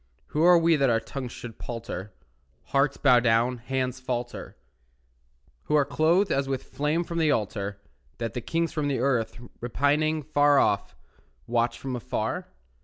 Who 0.29 0.41
are 0.41 0.57
we 0.57 0.77
that 0.77 0.89
our 0.89 0.99
tongues 0.99 1.31
should 1.31 1.59
palter, 1.59 2.11
Hearts 2.63 2.97
bow 2.97 3.19
down, 3.19 3.59
hands 3.59 3.99
falter, 3.99 4.57
Who 5.65 5.75
are 5.75 5.85
clothed 5.85 6.31
as 6.31 6.47
with 6.47 6.63
flame 6.63 7.03
from 7.03 7.19
the 7.19 7.29
altar, 7.29 7.79
That 8.17 8.33
the 8.33 8.41
kings 8.41 8.75
of 8.75 8.87
the 8.87 8.97
earth, 8.97 9.37
repining, 9.59 10.23
Far 10.23 10.57
off, 10.57 10.95
watch 11.45 11.77
from 11.77 11.95
afar? 11.95 12.47